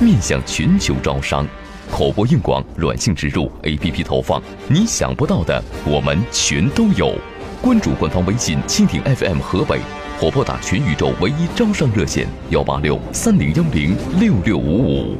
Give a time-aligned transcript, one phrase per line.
[0.00, 1.46] 面向全球招商，
[1.88, 7.14] 口播硬广、软性植入、APP 投放，你想不到的我们全都有。
[7.62, 9.80] 关注官方微信蜻蜓 FM 河北，
[10.18, 15.16] 或拨打全宇宙唯一招商热线幺八六三零幺零六六五五。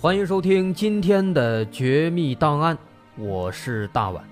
[0.00, 2.76] 欢迎收听今天的绝密档案，
[3.16, 4.24] 我是大碗。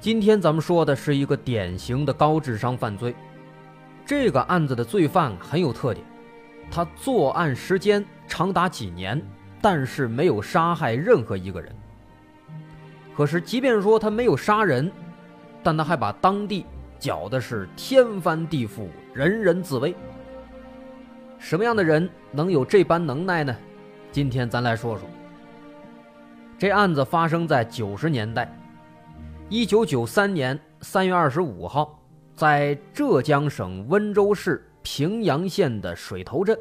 [0.00, 3.14] 今天咱们说的是一个典型的高智商犯罪。
[4.06, 6.06] 这个案子的罪犯很有特点，
[6.70, 9.20] 他作案时间长达几年，
[9.60, 11.74] 但是没有杀害任何一个人。
[13.16, 14.92] 可是，即便说他没有杀人，
[15.60, 16.64] 但他还把当地
[17.00, 19.92] 搅的是天翻地覆，人人自危。
[21.36, 23.56] 什么样的人能有这般能耐呢？
[24.12, 25.08] 今天咱来说说。
[26.56, 28.56] 这案子发生在九十年代，
[29.48, 32.00] 一九九三年三月二十五号。
[32.36, 36.58] 在浙江省温州市平阳县的水头镇，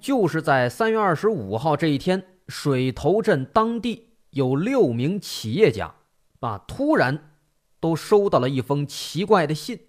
[0.00, 5.92] 就是在三月二十五号这一天，水头镇当地有六名企业家，
[6.38, 7.32] 啊，突然
[7.80, 9.80] 都收到了一封奇怪的信。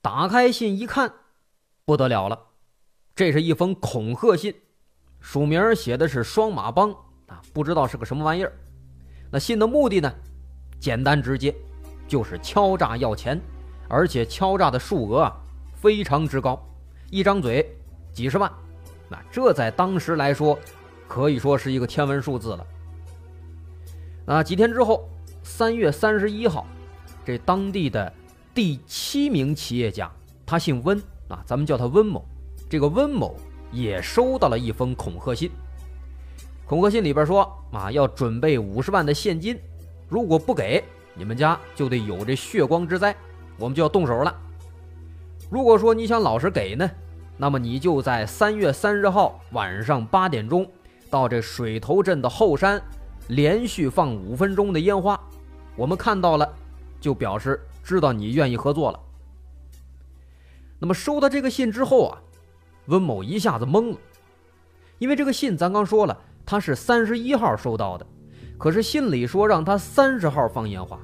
[0.00, 1.12] 打开信一看，
[1.84, 2.46] 不得了了，
[3.14, 4.54] 这是一封恐吓信，
[5.20, 6.90] 署名写的是“双马帮”，
[7.28, 8.52] 啊，不知道是个什么玩意儿。
[9.30, 10.10] 那信的目的呢，
[10.80, 11.54] 简单直接。
[12.12, 13.40] 就是敲诈要钱，
[13.88, 15.34] 而且敲诈的数额啊
[15.74, 16.62] 非常之高，
[17.08, 17.66] 一张嘴
[18.12, 18.52] 几十万，
[19.08, 20.58] 那这在当时来说
[21.08, 22.66] 可以说是一个天文数字了。
[24.26, 25.08] 那几天之后，
[25.42, 26.66] 三月三十一号，
[27.24, 28.12] 这当地的
[28.52, 30.12] 第七名企业家，
[30.44, 32.22] 他姓温啊，咱们叫他温某。
[32.68, 33.34] 这个温某
[33.70, 35.50] 也收到了一封恐吓信，
[36.66, 39.58] 恐吓信里边说啊，要准备五十万的现金，
[40.10, 40.84] 如果不给。
[41.14, 43.14] 你们家就得有这血光之灾，
[43.58, 44.34] 我们就要动手了。
[45.50, 46.90] 如果说你想老实给呢，
[47.36, 50.66] 那么你就在三月三十号晚上八点钟
[51.10, 52.82] 到这水头镇的后山，
[53.28, 55.20] 连续放五分钟的烟花，
[55.76, 56.54] 我们看到了，
[57.00, 58.98] 就表示知道你愿意合作了。
[60.78, 62.18] 那么收到这个信之后啊，
[62.86, 63.98] 温某一下子懵了，
[64.98, 68.06] 因为这个信咱刚说了，他是三十一号收到的。
[68.62, 70.96] 可是信里说让他三十号放烟花，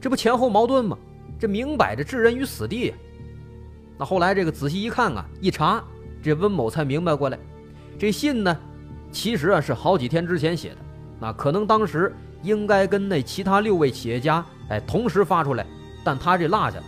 [0.00, 0.96] 这不前后矛盾吗？
[1.38, 2.94] 这明摆着置人于死地呀！
[3.98, 5.84] 那后来这个仔细一看啊，一查，
[6.22, 7.38] 这温某才明白过来，
[7.98, 8.58] 这信呢，
[9.10, 10.76] 其实啊是好几天之前写的，
[11.20, 12.10] 那可能当时
[12.42, 15.66] 应该跟那其他六位企业家哎同时发出来，
[16.02, 16.84] 但他这落下了，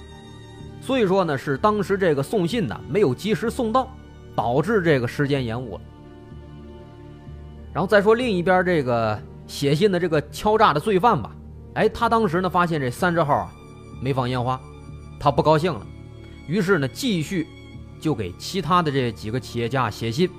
[0.80, 3.94] 所以说呢是当时这个送信的没有及时送到，
[4.34, 5.80] 导致这个时间延误了。
[7.74, 9.20] 然后再说另一边这个。
[9.46, 11.30] 写信的这个敲诈的罪犯吧，
[11.74, 13.52] 哎，他当时呢发现这三十号啊
[14.00, 14.60] 没放烟花，
[15.20, 15.86] 他不高兴了，
[16.46, 17.46] 于是呢继续
[18.00, 20.30] 就给其他的这几个企业家写信，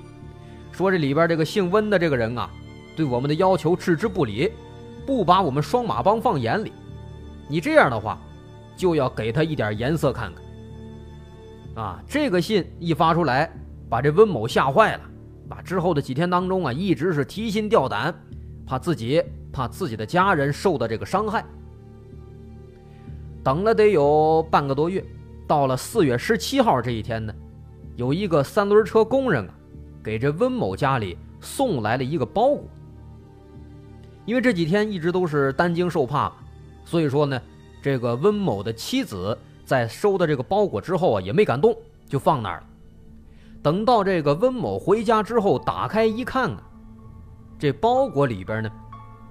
[0.72, 2.50] 说这里边这个姓温的这个人啊，
[2.96, 4.50] 对我们的要求置之不理，
[5.06, 6.72] 不把我们双马帮放眼里，
[7.48, 8.18] 你这样的话
[8.76, 11.84] 就要给他一点颜色看看。
[11.84, 13.50] 啊，这个信一发出来，
[13.88, 15.00] 把这温某吓坏了，
[15.48, 18.14] 把之后的几天当中啊一直是提心吊胆。
[18.66, 19.22] 怕自己
[19.52, 21.44] 怕自己的家人受到这个伤害，
[23.44, 25.04] 等了得有半个多月，
[25.46, 27.32] 到了四月十七号这一天呢，
[27.94, 29.54] 有一个三轮车工人啊，
[30.02, 32.64] 给这温某家里送来了一个包裹。
[34.24, 36.32] 因为这几天一直都是担惊受怕，
[36.84, 37.40] 所以说呢，
[37.80, 41.72] 这个温某的妻子在收到这个包裹之后啊，也没敢动，
[42.08, 42.66] 就放那儿了。
[43.62, 46.62] 等到这个温某回家之后，打开一看啊。
[47.58, 48.70] 这包裹里边呢，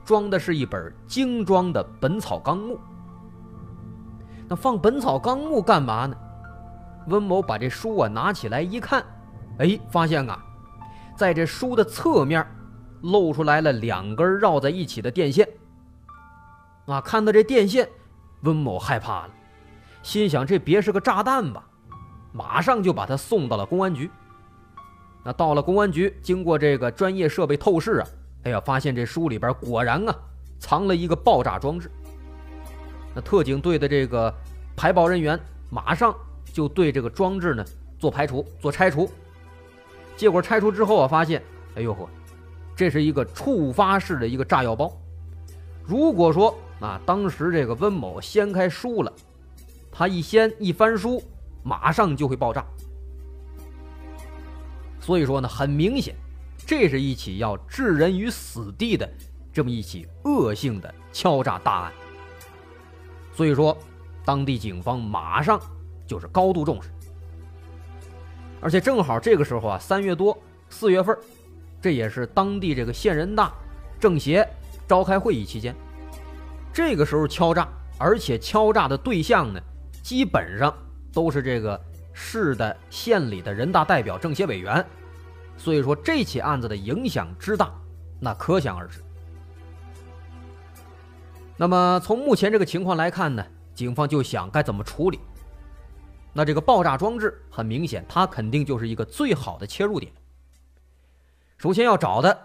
[0.04, 2.75] 装的是一本精装的《本草纲目》。
[4.48, 6.16] 那放《本草纲目》干嘛呢？
[7.07, 9.06] 温某把这书啊拿起来一看，
[9.60, 10.44] 哎，发现啊，
[11.16, 12.45] 在这书的侧面
[13.01, 15.48] 露出来了两根绕在一起的电线。
[16.88, 17.88] 啊，看到这电线，
[18.42, 19.30] 温某害怕了，
[20.01, 21.63] 心想这别是个炸弹吧？
[22.31, 24.10] 马上就把他送到了公安局。
[25.27, 28.07] 那到了公安局，经过这个专业设备透视啊，
[28.44, 30.16] 哎呀，发现这书里边果然啊
[30.60, 31.89] 藏了一个爆炸装置。
[33.16, 34.31] 那特警队的这个
[34.75, 35.39] 排爆人员
[35.72, 36.16] 马上
[36.54, 37.66] 就对这个装置呢
[37.98, 39.10] 做排除、做拆除。
[40.16, 41.42] 结果拆除之后啊，发现，
[41.75, 42.07] 哎呦呵，
[42.75, 44.95] 这是一个触发式的一个炸药包。
[45.83, 49.12] 如果说啊，当时这个温某掀开书了，
[49.92, 51.19] 他一掀一翻书，
[51.63, 52.63] 马上就会爆炸。
[55.06, 56.16] 所以说呢，很明显，
[56.66, 59.07] 这是一起要置人于死地的
[59.54, 61.94] 这么一起恶性的敲诈大案。
[63.36, 63.78] 所以说，
[64.25, 65.62] 当地警方马上
[66.07, 66.90] 就是高度重视。
[68.60, 70.36] 而且正好这个时候啊，三月多
[70.69, 71.16] 四月份，
[71.80, 73.54] 这也是当地这个县人大、
[74.00, 74.48] 政协
[74.88, 75.75] 召开会议期间。
[76.74, 77.69] 这个时候敲诈，
[78.00, 79.62] 而且敲诈的对象呢，
[80.02, 80.75] 基本上
[81.13, 81.80] 都是这个
[82.15, 84.83] 市的、县里的人大代表、政协委员。
[85.57, 87.71] 所以说这起案子的影响之大，
[88.19, 89.03] 那可想而知。
[91.57, 95.19] 那么从目前这个情况来看呢，警方就想该怎么处理。
[96.33, 100.11] 那这个爆炸装置很明显，它肯定就是一个最好的切入点。
[101.57, 102.38] 首先要找的，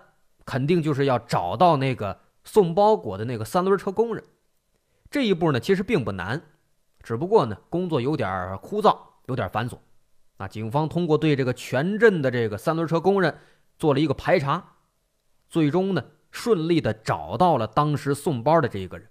[0.45, 4.23] 肯定就是要找到那个送包裹的那个三轮车工人。
[5.11, 6.41] 这一步呢，其实并不难，
[7.03, 8.97] 只不过呢，工作有点枯燥，
[9.27, 9.79] 有点繁琐。
[10.37, 13.39] 那警方通过对这个全镇的这个三轮车工人
[13.79, 14.77] 做了一个排查，
[15.49, 19.09] 最终呢，顺利的找到了当时送包的这一个人。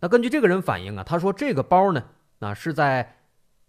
[0.00, 2.04] 那根据这个人反映啊，他说这个包呢，
[2.38, 3.18] 那是在。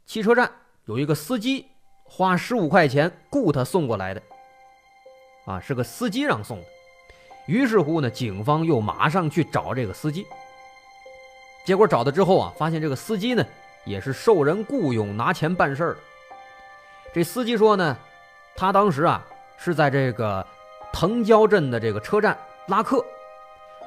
[0.05, 0.51] 汽车站
[0.83, 1.65] 有一个司机，
[2.03, 4.21] 花十五块钱雇他送过来的，
[5.45, 6.65] 啊，是个司机让送的。
[7.47, 10.25] 于是乎呢，警方又马上去找这个司机。
[11.65, 13.45] 结果找到之后啊，发现这个司机呢
[13.85, 15.97] 也是受人雇佣拿钱办事儿。
[17.13, 17.97] 这司机说呢，
[18.55, 19.23] 他当时啊
[19.57, 20.45] 是在这个
[20.91, 22.37] 藤椒镇的这个车站
[22.67, 23.05] 拉客，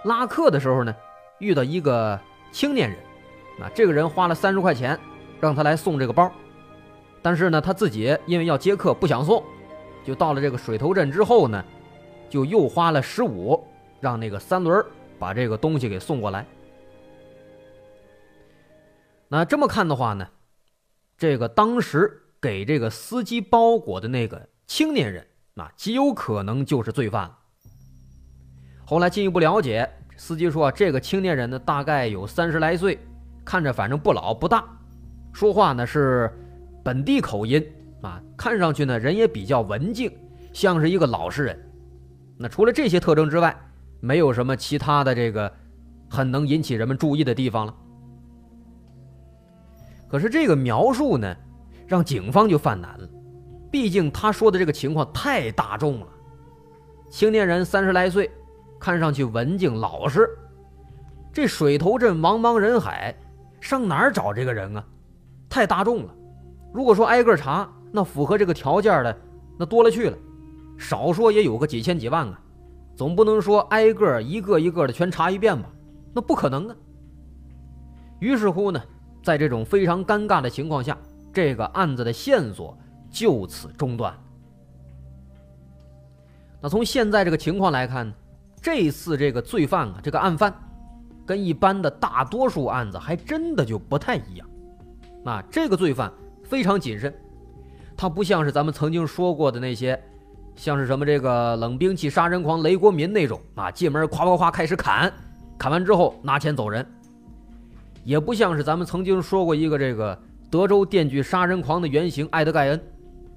[0.04, 0.94] 拉客的时候呢
[1.38, 2.19] 遇到一个
[2.52, 2.98] 青年人，
[3.60, 4.98] 啊，这个人花了三十块钱。
[5.38, 6.32] 让他来送这个包，
[7.20, 9.44] 但是呢，他自己因为要接客不想送，
[10.02, 11.62] 就到了这个水头镇之后呢，
[12.31, 13.62] 就又花了十五，
[14.00, 14.82] 让那个三轮
[15.19, 16.46] 把这个东西给送过来。
[19.28, 20.28] 那这么看的话呢，
[21.19, 27.34] 这个当时给这个司机包裹的那个青年人，那极有可能就是罪犯。
[28.84, 32.99] 后来进一步了解，司机说这个青年人呢，大概有三十来岁，
[33.44, 34.64] 看着反正不老不大。
[35.32, 36.32] 说话呢是
[36.84, 37.67] 本地口音
[38.02, 40.11] 啊，看上去呢人也比较文静，
[40.52, 41.70] 像是一个老实人。
[42.38, 43.58] 那除了这些特征之外，
[44.00, 45.52] 没有什么其他的这个
[46.08, 47.75] 很能引起人们注意的地方了。
[50.08, 51.37] 可是这个描述呢，
[51.87, 53.08] 让警方就犯难了，
[53.70, 56.06] 毕竟他说的这个情况太大众了。
[57.08, 58.31] 青年人三十来岁，
[58.79, 60.29] 看上去文静老实，
[61.32, 63.14] 这水头镇茫茫人海，
[63.61, 64.85] 上哪儿找这个人啊？
[65.49, 66.14] 太大众了，
[66.73, 69.17] 如果说挨个查，那符合这个条件的
[69.58, 70.19] 那多了去了，
[70.76, 72.41] 少说也有个几千几万啊，
[72.94, 75.70] 总不能说挨个一个一个的全查一遍吧？
[76.13, 76.77] 那不可能啊。
[78.19, 78.82] 于是乎呢，
[79.26, 80.96] 在这种非常尴尬的情况下，
[81.32, 82.78] 这个案子的线索
[83.10, 84.16] 就此中断。
[86.60, 88.14] 那从现在这个情况来看，
[88.62, 90.54] 这次这个罪犯啊，这个案犯，
[91.26, 94.48] 跟一般的大多数案子还真的就不太一样。
[95.24, 96.12] 啊，这个罪犯
[96.44, 97.12] 非常谨慎，
[97.96, 100.00] 他不像是咱们曾经说过的那些，
[100.54, 105.12] 像是什么这个冷兵器杀人狂雷国民那种啊，进门咵咵咵开始砍，
[105.58, 106.86] 砍完之后拿钱走人，
[108.06, 110.17] 也不像是咱们曾经说过一个这个
[110.48, 112.81] 德州电锯杀人狂的原型艾德盖恩，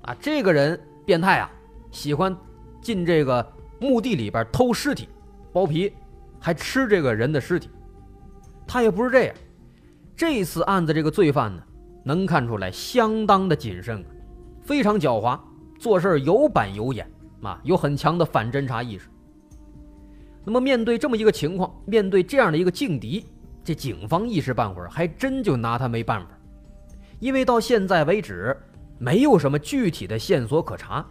[0.04, 1.52] 啊，这个人变态啊，
[1.90, 2.38] 喜欢
[2.80, 3.46] 进这个
[3.82, 5.10] 墓地里边偷尸体，
[5.52, 5.92] 剥皮，
[6.40, 7.68] 还吃这个人的尸体，
[8.68, 9.36] 他也不是这样，
[10.16, 11.64] 这次案子这个罪犯呢。
[12.02, 14.04] 能看出来相当的谨慎，
[14.62, 15.38] 非常狡猾，
[15.78, 17.06] 做事有板有眼
[17.42, 19.10] 啊，有很强的反侦查意识。
[20.46, 23.26] 那么面对这么一个情况，面对这样的一个劲敌，
[23.70, 26.36] 这警方一时半会儿还真就拿他没办法，
[27.20, 28.58] 因为到现在为止
[28.98, 31.06] 没有什么具体的线索可查，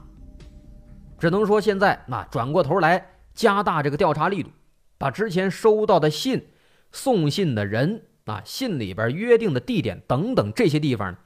[1.20, 4.50] 只能说现在那转过头来加大这个调查力度，
[4.98, 6.48] 把之前收到的信、
[6.90, 8.06] 送信的人。
[8.24, 11.18] 啊，信里边约定的地点等等这些地方呢，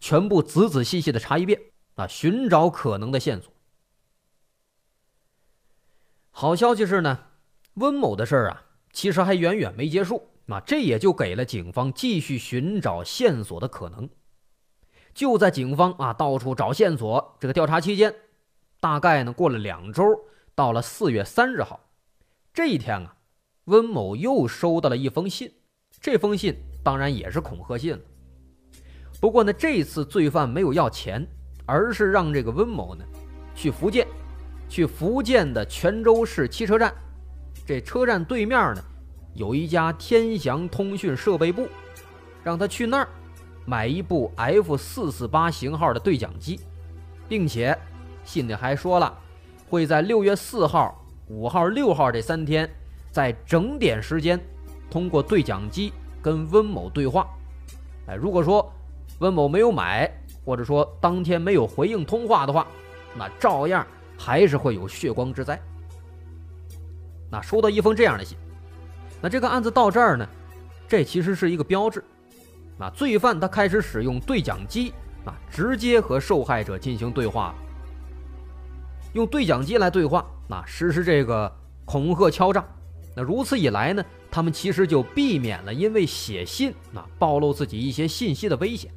[0.00, 1.58] 全部仔仔细细的查一遍
[1.94, 3.50] 啊，寻找可能的线索。
[6.30, 7.18] 好消息是呢，
[7.76, 14.08] 温某的事儿啊，其实还远远没结束那，这也就给了警方继续寻找线索的可能。
[15.14, 18.14] 就在警方啊到处找线索这个调查期间，
[18.80, 20.04] 大概呢过了两周，
[20.54, 21.80] 到了四月三十号
[22.52, 23.16] 这一天啊，
[23.64, 25.52] 温某又收到了一封信。
[26.00, 28.00] 这封信当然也是恐吓信了，
[29.20, 31.26] 不过呢，这次罪犯没有要钱，
[31.64, 33.04] 而是让这个温某呢
[33.54, 34.06] 去福建，
[34.68, 36.92] 去福建的泉州市汽车站。
[37.64, 38.84] 这车站对面呢
[39.34, 41.68] 有一家天祥通讯设备部，
[42.42, 43.08] 让他去那儿
[43.64, 46.60] 买一部 F 四四八型号的对讲机，
[47.28, 47.76] 并且
[48.24, 49.12] 信里还说了，
[49.68, 52.68] 会在六月四号、五号、六号这三天，
[53.10, 54.40] 在整点时间
[54.88, 57.26] 通过对讲机跟温某对话。
[58.06, 58.72] 哎，如果说
[59.18, 60.10] 温某没有买，
[60.44, 62.66] 或者说当天没有回应通话的话，
[63.16, 63.84] 那照样
[64.16, 65.60] 还是会有血光之灾。
[67.30, 68.36] 那收到一封这样的信，
[69.24, 70.28] 那这个案子到这儿呢，
[70.86, 72.04] 这其实是一个标志。
[72.78, 74.92] 那罪犯他开始使用对讲机
[75.24, 77.54] 啊，直接和受害者进行对话，
[79.14, 81.50] 用对讲机来对话，那实施这个
[81.86, 82.62] 恐吓敲诈。
[83.16, 84.04] 那如此一来呢？
[84.30, 88.92] 他们其实就避免了因为写信啊暴露自己一些信息的危险。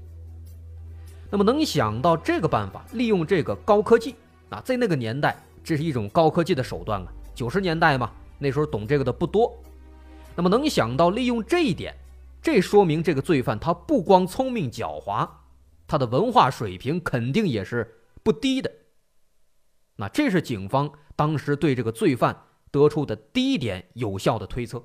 [1.30, 4.14] 那么能想到这个办法，利用这个高科技
[4.50, 7.08] 啊，在那个年代，这是一种高科技的手段啊。
[7.34, 9.58] 九十年代嘛，那时候懂这个的不多。
[10.38, 11.98] 那么能想到利用这一点，
[12.44, 15.28] 这说明这个罪犯他不光聪明狡猾，
[15.88, 18.72] 他的文化水平肯定也是不低的。
[19.96, 24.84] 那这是警方当时对这个罪犯得出的第一点有效的推测。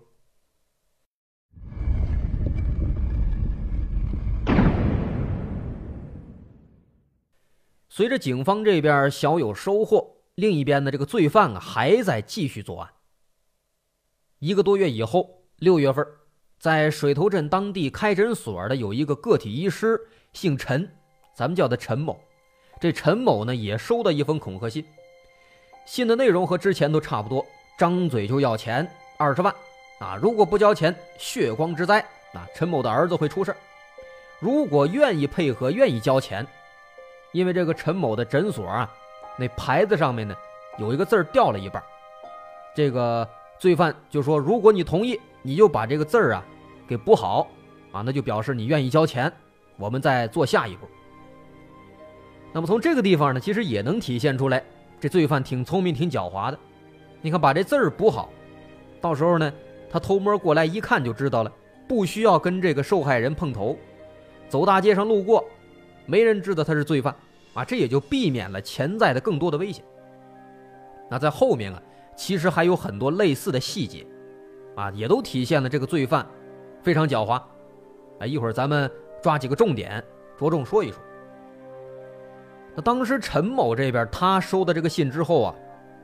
[7.90, 12.94] 随着警方这边小有收获，另一边的这个罪犯啊还在继续作案。
[14.38, 16.04] 一个多月以后，六月份，
[16.59, 19.97] 在水头镇当地开诊所的有一个个体医师，
[20.33, 20.90] 姓陈，
[21.37, 22.19] 咱们叫他陈某。
[22.81, 24.85] 这陈某呢也收到一封恐吓信，
[25.87, 27.47] 信的内容和之前都差不多，
[27.78, 28.85] 张嘴就要钱
[29.16, 29.54] 二十万
[30.00, 30.19] 啊！
[30.21, 32.00] 如果不交钱，血光之灾
[32.35, 32.45] 啊！
[32.57, 33.54] 陈某的儿子会出事
[34.40, 36.45] 如果愿意配合，愿意交钱。
[37.31, 38.92] 因为这个陈某的诊所啊，
[39.38, 40.35] 那牌子上面呢
[40.76, 41.81] 有一个字掉了一半，
[42.75, 43.28] 这个
[43.61, 46.44] 罪犯就说：“如果你同意，你就把这个字儿啊
[46.87, 47.49] 给补好
[47.92, 49.30] 啊，那就表示你愿意交钱，
[49.76, 50.87] 我们再做下一步。”
[52.54, 54.62] 那么从这个地方呢，其实也能体现出来，
[55.00, 56.58] 这罪犯挺聪明、挺狡猾的。
[57.20, 58.28] 你看，把这字儿补好，
[59.00, 59.52] 到时候呢，
[59.90, 61.52] 他偷摸过来一看就知道了，
[61.88, 63.76] 不需要跟这个受害人碰头，
[64.49, 65.44] 走大街上路过。
[66.04, 67.14] 没人知道他是罪犯，
[67.54, 69.82] 啊，这也就避免了潜在的更多的危险。
[71.08, 71.80] 那在后面啊，
[72.16, 74.04] 其实还有很多类似的细节，
[74.74, 76.26] 啊，也都体现了这个罪犯
[76.82, 77.40] 非常狡猾。
[78.18, 78.90] 啊，一会儿咱们
[79.22, 80.02] 抓几个重点，
[80.38, 80.98] 着重说一说。
[82.74, 85.54] 那当时陈某这边他收到这个信之后啊，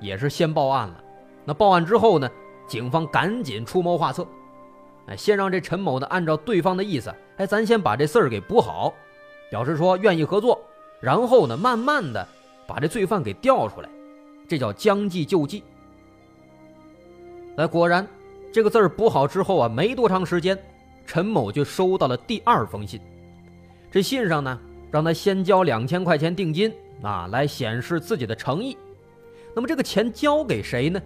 [0.01, 1.03] 也是先报案了。
[1.45, 2.29] 那报案之后呢，
[2.67, 4.27] 警方赶紧出谋划策，
[5.07, 8.93] 哎，先让这陈某呢按照对方的意思，哎，咱先把这事儿给补好。
[9.51, 10.61] 表示说愿意合作，
[11.01, 12.29] 然后呢，慢慢的
[12.67, 13.89] 把这罪犯给调出来，
[14.47, 15.65] 这叫将计就计。
[17.57, 18.07] 哎果然，
[18.51, 20.59] 这个字儿补好之后啊，没多长时间，
[21.07, 23.01] 陈某就收到了第二封信。
[23.91, 24.59] 这信上呢，
[24.91, 28.77] 让他先交两千块钱定金啊，来显示自己的诚意。
[29.55, 31.01] 那么这个钱交给谁呢？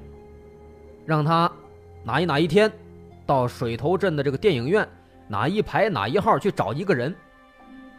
[1.05, 1.51] 让他
[2.05, 2.71] 哪一哪一天，
[3.27, 4.87] 到水头镇的这个电影院
[5.27, 7.15] 哪一排哪一号去找一个人。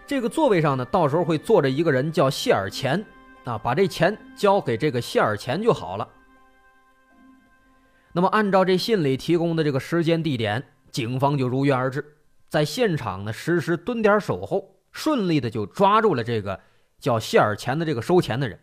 [0.08, 3.04] 这个座位上呢，到时候会坐着一个人，叫谢尔钱，
[3.44, 6.08] 啊，把这钱交给这个谢尔钱就好了。
[8.16, 12.18] 那么，按照这信里提供的这个时间地点，警方就如约而至，
[12.48, 16.60] 在现场呢实施蹲点守候，顺利的就抓住了这个
[17.00, 18.60] 叫谢尔钱的这个收钱的人。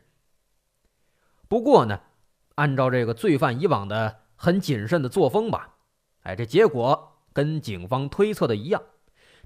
[1.48, 2.00] 不过呢，
[2.54, 5.74] 按照这个罪犯以往的很谨慎的作风吧，
[6.22, 8.80] 哎，这结果跟警方推测的一样。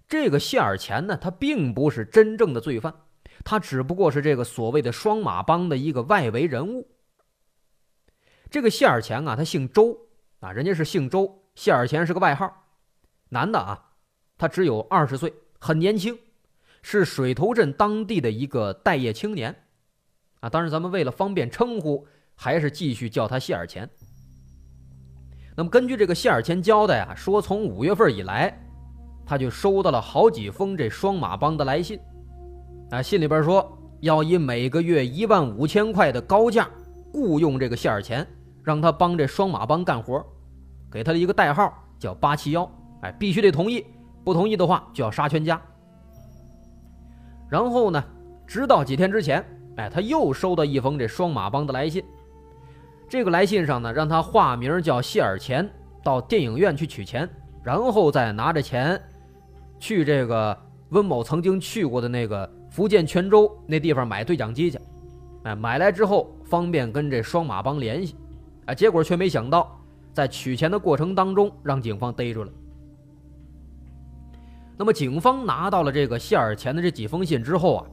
[0.07, 2.93] 这个谢尔钱呢，他并不是真正的罪犯，
[3.43, 6.91] 他只不过是这个所谓的双马帮的一个外围人物。
[8.55, 9.99] 这个谢尔钱啊，他姓周
[10.39, 12.49] 啊，人家是姓周，谢尔钱是个外号，
[13.31, 13.85] 男的啊，
[14.39, 16.17] 他只有二十岁，很年轻，
[16.81, 19.53] 是水头镇当地的一个待业青年
[20.39, 20.49] 啊。
[20.49, 22.07] 当然，咱们为了方便称呼，
[22.37, 23.91] 还是继续叫他谢尔钱。
[25.57, 28.57] 那么，根据这个谢尔钱交代啊，说从五月份以来。
[29.27, 31.99] 他就收到了好几封这双马帮的来信，
[32.93, 36.71] 啊，信里边说要以每个月一万五千块的高价
[37.13, 38.25] 雇佣这个谢尔钱，
[38.65, 40.25] 让他帮这双马帮干活，
[40.91, 42.69] 给他的一个代号叫八七幺，
[43.03, 43.85] 哎，必须得同意，
[44.25, 45.61] 不同意的话就要杀全家。
[47.49, 48.03] 然后呢，
[48.47, 49.45] 直到几天之前，
[49.77, 52.03] 哎，他又收到一封这双马帮的来信，
[53.09, 55.71] 这个来信上呢，让他化名叫谢尔钱，
[56.03, 57.29] 到电影院去取钱，
[57.63, 59.01] 然后再拿着钱。
[59.79, 60.57] 去这个
[60.91, 64.79] 温某曾经去过的那个福建泉州那地方买对讲机去，
[65.43, 68.17] 哎，买来之后方便跟这双马帮联系，
[68.67, 69.81] 啊，结果却没想到
[70.13, 72.53] 在取钱的过程当中让警方逮住了。
[74.77, 77.87] 那么警方拿到了这个谢尔钱的这几封信之后啊，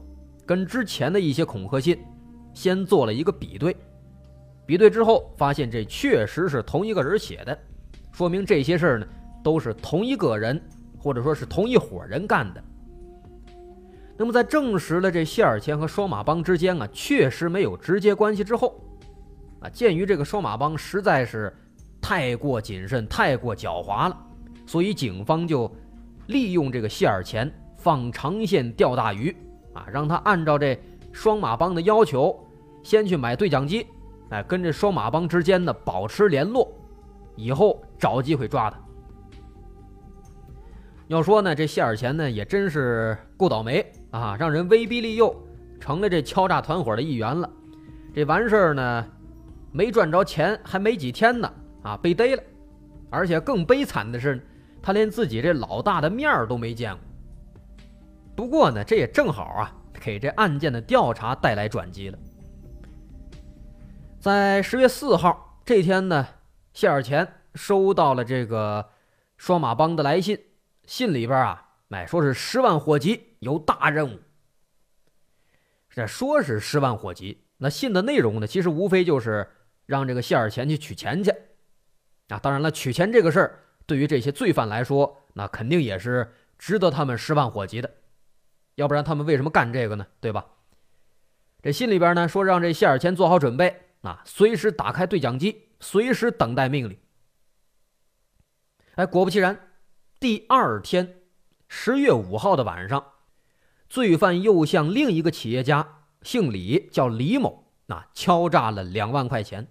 [0.44, 1.98] 跟之前的一些恐吓信
[2.52, 3.76] 先做了一个比对，
[4.66, 7.56] 比对之后发现这确实是同一个人写的，
[8.10, 9.06] 说明这些事儿呢
[9.44, 10.60] 都是同一个人
[10.98, 12.62] 或者说是同一伙人干的。
[14.16, 18.80] 那么在证实了这谢尔钱和双马帮之间啊确实没有直接关系之后，
[19.62, 21.54] 啊，鉴于这个双马帮实在是
[22.00, 24.16] 太过谨慎、太过狡猾了，
[24.66, 25.70] 所以警方就。
[26.28, 29.36] 利用这个谢尔钱放长线钓大鱼，
[29.74, 30.78] 啊，让他按照这
[31.10, 32.38] 双马帮的要求，
[32.84, 33.84] 先去买对讲机，
[34.30, 36.72] 哎，跟这双马帮之间呢保持联络，
[37.34, 38.78] 以后找机会抓他。
[41.08, 45.34] 要说呢，这谢尔钱呢也真是够倒霉啊，让人威逼利诱，
[45.80, 47.50] 成了这敲诈团伙的一员了。
[48.14, 49.06] 这完事儿呢，
[49.72, 51.52] 没赚着钱，还没几天呢，
[51.82, 52.42] 啊，被逮了，
[53.10, 54.40] 而且更悲惨的是。
[54.84, 57.00] 他连自己这老大的面儿都没见过。
[58.34, 62.18] 不过呢，这也正好啊，给这案件的调查带来转机了。
[64.18, 66.26] 在十月四号这天呢，
[66.72, 68.88] 谢尔钱收到了这个
[69.36, 70.36] 双马帮的来信，
[70.84, 74.18] 信里边啊，哎，说是十万火急，有大任务。
[75.90, 79.48] 这说是十万火急，那信的内容呢，其实无非就是
[79.92, 81.30] 让这个谢尔钱去取钱去。
[82.28, 83.58] 啊，当然了，取钱这个事儿。
[83.84, 87.90] 对于这些罪犯来说，那肯定也是值得他们十万火急的，
[88.76, 90.06] 要不然他们为什么干这个呢？
[90.18, 90.46] 对吧？
[91.60, 96.96] 这信里边呢说让这谢尔钱做好准备啊，随时打开对讲机，随时等待命令。
[98.94, 99.58] 哎，果不其然，
[100.18, 101.22] 第二天
[101.68, 103.04] 十月五号的晚上，
[103.90, 109.68] 罪犯又向另一个企业家，姓李，叫李某，那敲诈了两万块钱，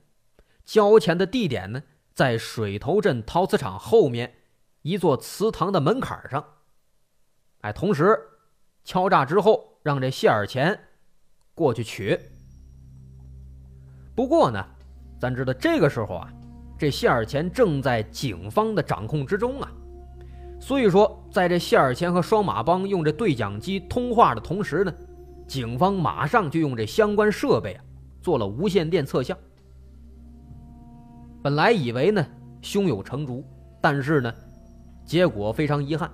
[0.71, 1.83] 交钱的地点呢？
[2.13, 4.35] 在水头镇陶瓷厂后面
[4.83, 6.45] 一座祠堂的门槛上，
[7.59, 8.17] 哎，同时
[8.85, 10.79] 敲诈之后，让这谢尔钱
[11.53, 12.17] 过去取。
[14.15, 14.65] 不过呢，
[15.19, 16.31] 咱知道这个时候啊，
[16.79, 19.69] 这谢尔钱正在警方的掌控之中啊，
[20.57, 24.93] 所以说，在这谢尔钱和双马帮用这对讲机通话的同时呢，
[25.45, 27.83] 警方马上就用这相关设备啊
[28.21, 29.37] 做了无线电测向。
[31.41, 32.25] 本来以为呢
[32.61, 33.43] 胸有成竹，
[33.81, 34.31] 但是呢，
[35.03, 36.09] 结果非常遗憾。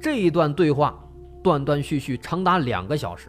[0.00, 0.98] 这一段对话
[1.42, 3.28] 断断续续长达两个小时，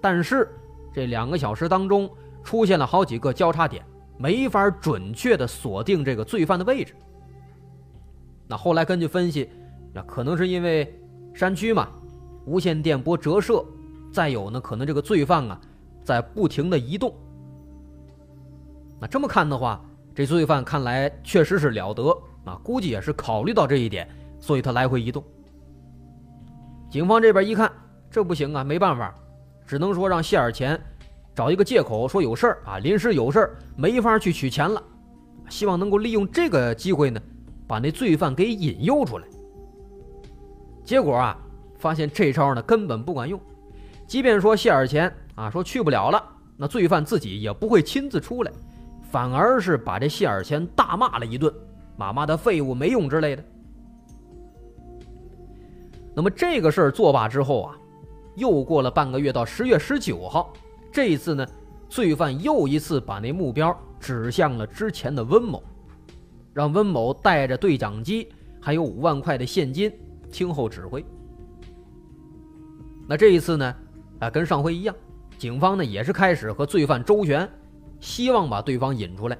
[0.00, 0.48] 但是
[0.94, 2.08] 这两个小时当中
[2.44, 3.84] 出现了好几个交叉点，
[4.16, 6.94] 没法准确的锁定这个罪犯的位置。
[8.46, 9.50] 那后来根据分析，
[9.92, 10.98] 那可能是因为
[11.34, 11.88] 山区嘛，
[12.46, 13.64] 无线电波折射，
[14.12, 15.60] 再有呢，可能这个罪犯啊
[16.04, 17.12] 在不停的移动。
[19.00, 19.84] 那这么看的话。
[20.18, 22.10] 这罪犯看来确实是了得
[22.44, 24.04] 啊，估计也是考虑到这一点，
[24.40, 25.22] 所以他来回移动。
[26.90, 27.70] 警方这边一看，
[28.10, 29.14] 这不行啊，没办法，
[29.64, 30.76] 只能说让谢尔钱
[31.36, 34.82] 找一个借口说有事儿啊，临时有事儿没法去取钱了，
[35.48, 37.20] 希望能够利用这个机会呢，
[37.68, 39.28] 把那罪犯给引诱出来。
[40.82, 41.38] 结果啊，
[41.78, 43.40] 发现这招呢根本不管用，
[44.08, 46.20] 即便说谢尔钱啊说去不了了，
[46.56, 48.50] 那罪犯自己也不会亲自出来。
[49.10, 51.52] 反而是把这谢尔谦大骂了一顿，
[51.96, 53.42] 妈妈的废物没用之类的。
[56.14, 57.78] 那么这个事儿作罢之后啊，
[58.36, 60.52] 又过了半个月，到十月十九号，
[60.92, 61.46] 这一次呢，
[61.88, 65.62] 罪犯又一次把那目标指向了之前的温某，
[66.52, 68.28] 让温某带着对讲机
[68.60, 69.92] 还有五万块的现金
[70.30, 71.04] 听候指挥。
[73.08, 73.74] 那这一次呢，
[74.18, 74.94] 啊，跟上回一样，
[75.38, 77.48] 警方呢也是开始和罪犯周旋。
[78.00, 79.36] 希望把对方引出来，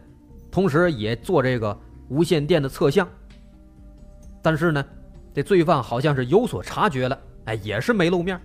[0.50, 3.08] 同时也做这个无线电的测向。
[4.42, 4.84] 但是呢，
[5.32, 8.40] 这罪犯好像是有所察觉了，哎，也是没露面。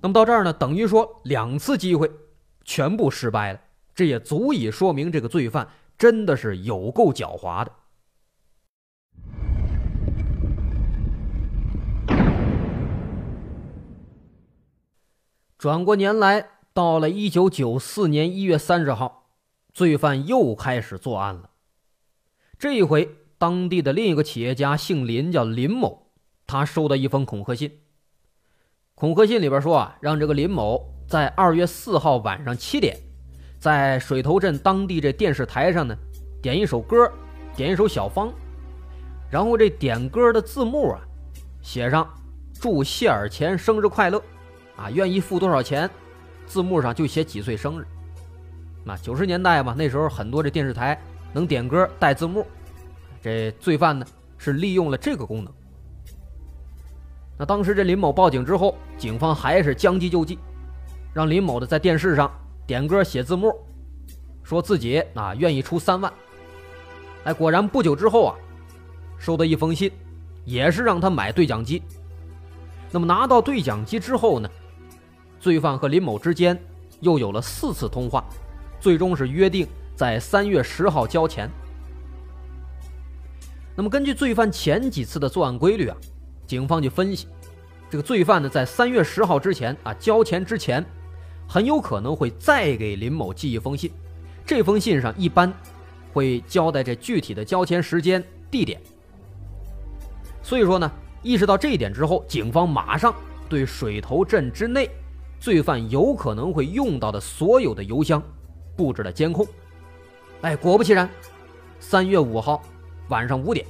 [0.00, 2.10] 那么到这儿呢，等于说两次机会
[2.64, 3.60] 全部失败了，
[3.94, 5.66] 这也足以说明这个罪犯
[5.98, 7.72] 真的是有够狡猾的。
[15.58, 16.55] 转过年来。
[16.76, 19.30] 到了一九九四年一月三十号，
[19.72, 21.48] 罪犯又开始作案了。
[22.58, 26.08] 这一回，当地的另一个企业家姓林，叫林某，
[26.46, 27.78] 他收到一封恐吓信。
[28.94, 32.94] 恐吓信里边说啊，让这个林某在二月四号晚上七点，
[33.58, 35.96] 在水头镇当地这电视台上呢，
[36.42, 37.10] 点一首歌，
[37.56, 38.30] 点一首小芳，
[39.30, 41.00] 然后这点歌的字幕啊，
[41.62, 42.06] 写上
[42.52, 44.22] 祝谢尔钱生日快乐，
[44.76, 45.88] 啊，愿意付多少钱，
[46.46, 47.86] 字幕上就写几岁生日。
[48.84, 50.98] 那九十年代嘛，那时候很多这电视台
[51.32, 52.46] 能点歌带字幕，
[53.20, 54.06] 这罪犯呢
[54.38, 55.52] 是利用了这个功能。
[57.38, 60.38] 那当时这林某报警之后，警方还是将计就计，
[61.12, 62.30] 让林某的在电视上
[62.66, 63.52] 点歌写字幕，
[64.42, 66.10] 说自己啊愿意出三万。
[67.24, 68.36] 哎，果然不久之后啊，
[69.18, 69.90] 收到一封信，
[70.44, 71.82] 也是让他买对讲机。
[72.92, 74.48] 那么拿到对讲机之后呢，
[75.38, 76.58] 罪犯和林某之间
[77.00, 78.24] 又有了四次通话，
[78.80, 81.50] 最终是约定在三月十号交钱。
[83.74, 85.96] 那么根据罪犯前几次的作案规律啊。
[86.46, 87.26] 警方就分析，
[87.90, 90.86] 这个罪犯呢，在三月十号之前啊，交钱之前，
[91.48, 93.90] 很有可能会再给林某寄一封信。
[94.44, 95.52] 这封信上一般
[96.12, 98.80] 会交代这具体的交钱时间、地点。
[100.40, 100.88] 所以说呢，
[101.20, 103.12] 意识到这一点之后，警方马上
[103.48, 104.88] 对水头镇之内
[105.46, 108.20] 罪犯有可能会用到的所有的邮箱
[108.74, 109.46] 布置了监控。
[110.40, 111.08] 哎，果不其然，
[111.78, 112.60] 三月五号
[113.10, 113.64] 晚上五点，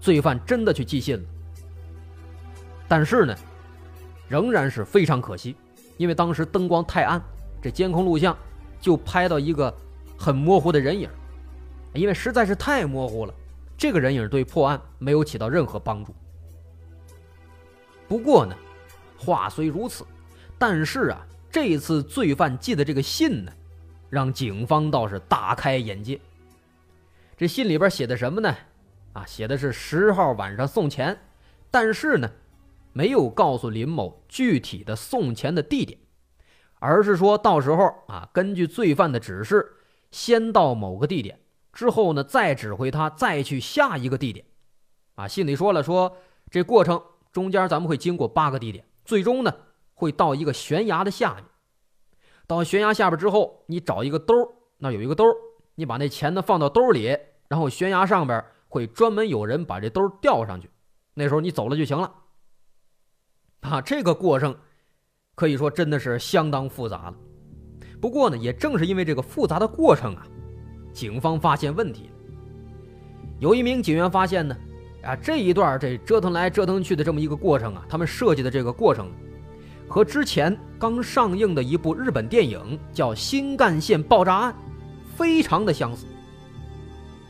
[0.00, 1.24] 罪犯真的去寄信了。
[2.86, 3.34] 但是呢，
[4.28, 5.56] 仍然是非常可惜，
[5.96, 7.20] 因为当时灯光太暗，
[7.60, 8.38] 这监控录像
[8.80, 9.74] 就拍到一个
[10.16, 11.10] 很模糊的人影，
[11.94, 13.34] 因为实在是太模糊了，
[13.76, 16.14] 这个人影对破案没有起到任何帮助。
[18.06, 18.54] 不过呢，
[19.18, 20.04] 话虽如此，
[20.58, 23.52] 但是啊，这次罪犯寄的这个信呢，
[24.10, 26.20] 让警方倒是大开眼界。
[27.36, 28.56] 这信里边写的什么呢？
[29.12, 31.18] 啊，写的是十号晚上送钱，
[31.70, 32.30] 但是呢。
[32.94, 36.00] 没有告诉林某具体的送钱的地点，
[36.80, 39.74] 而是说到时候啊，根据罪犯的指示，
[40.10, 41.38] 先到某个地点，
[41.72, 44.44] 之后呢，再指挥他再去下一个地点。
[45.14, 46.16] 啊，信里说了，说
[46.50, 49.54] 这过程中间咱们会经过八个地点，最终呢
[49.98, 51.44] 会到一个悬崖的下面。
[52.46, 54.32] 到悬崖下边之后，你找一个兜
[54.78, 55.24] 那有一个兜
[55.74, 57.16] 你把那钱呢放到兜里，
[57.48, 60.70] 然后悬崖上边会专门有人把这兜吊上去，
[61.14, 62.14] 那时候你走了就行了。
[63.62, 64.56] 啊，这个过程
[65.34, 67.14] 可以说真的是相当复杂了。
[68.00, 70.24] 不过呢，也正是因为这个复杂的过程啊，
[70.92, 72.08] 警方发现问题。
[73.40, 74.56] 有一名警员发现呢，
[75.02, 79.12] 啊，这一段这折腾来折腾去的这么一个过程啊，他们设计的这个过程，
[79.88, 84.52] 和之前刚上映的一部日本电影叫《新干线爆炸案》，
[85.16, 86.06] 非常的相似。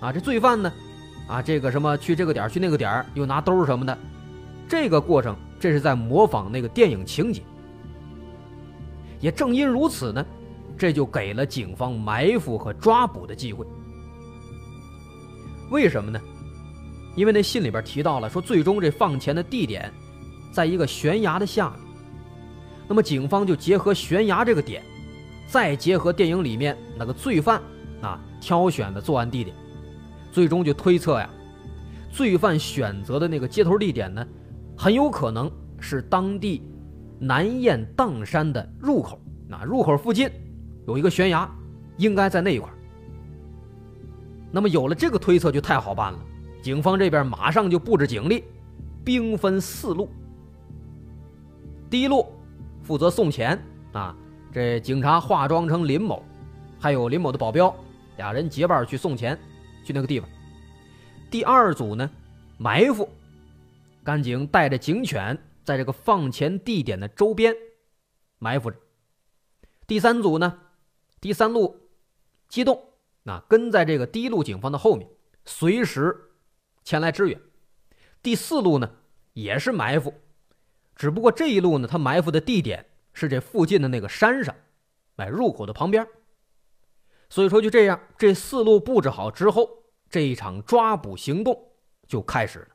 [0.00, 0.72] 啊，这罪犯呢，
[1.28, 3.96] 啊，这个什么去这个点去那个点又拿兜什么的，
[4.68, 5.36] 这个过程。
[5.60, 7.42] 这是在模仿那个电影情节，
[9.18, 10.24] 也正因如此呢，
[10.78, 13.66] 这就给了警方埋伏和抓捕的机会。
[15.68, 16.20] 为什么呢？
[17.16, 19.92] 因为那信里边提到了，说最终这放钱的地点，
[20.52, 21.87] 在一个悬崖的下面。
[22.88, 24.82] 那么警方就结合悬崖这个点，
[25.46, 27.60] 再结合电影里面那个罪犯
[28.00, 29.54] 啊挑选的作案地点，
[30.32, 31.28] 最终就推测呀，
[32.10, 34.26] 罪犯选择的那个接头地点呢。
[34.76, 36.62] 很有可能是当地
[37.18, 40.30] 南雁荡山的入口，那入口附近
[40.86, 41.50] 有一个悬崖，
[41.96, 42.70] 应该在那一块。
[44.50, 46.18] 那么有了这个推测就太好办了，
[46.62, 48.44] 警方这边马上就布置警力，
[49.04, 50.08] 兵分四路。
[51.90, 52.24] 第一路
[52.88, 54.16] 负责送钱啊，
[54.50, 56.24] 这警察化妆成林某，
[56.80, 57.76] 还有林某的保镖，
[58.16, 59.38] 俩人结伴去送钱，
[59.84, 60.26] 去那个地方。
[61.30, 62.10] 第二组呢，
[62.56, 63.06] 埋伏。
[64.02, 67.54] 干警带着警犬在这个放钱地点的周边
[68.38, 68.76] 埋伏着。
[69.86, 70.58] 第三组呢，
[71.20, 71.90] 第三路
[72.48, 72.82] 机动，
[73.22, 75.06] 那跟在这个第一路警方的后面，
[75.44, 76.16] 随时
[76.84, 77.38] 前来支援。
[78.22, 78.90] 第四路呢，
[79.34, 80.14] 也是埋伏，
[80.98, 84.52] 只不过这一路呢，他埋伏的地点是这附近的那个山上，
[85.16, 86.04] 哎，入口的旁边。
[87.30, 89.68] 所以说就这样，这四路布置好之后，
[90.10, 91.56] 这一场抓捕行动
[92.08, 92.68] 就开始了。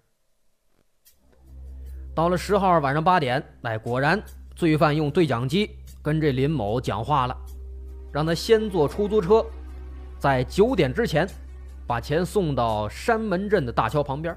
[2.16, 4.24] 到了十号晚上八点，哎，果然
[4.56, 7.36] 罪犯用对讲机跟这林某讲话了，
[8.14, 9.46] 让他先坐出租车，
[10.18, 11.28] 在九点之前
[11.86, 14.34] 把钱送到山门镇的大桥旁边。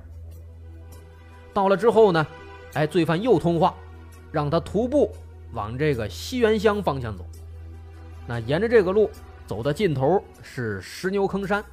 [1.54, 2.26] 到了之后呢，
[2.76, 3.74] 哎，罪犯又通话，
[4.30, 5.10] 让他徒步
[5.52, 7.24] 往这个西园乡方向走。
[8.26, 9.10] 那沿着这个路
[9.46, 11.64] 走到尽头是石牛坑山。